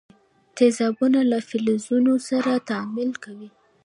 [0.57, 3.49] تیزابونه له فلزونو سره تعامل کوي.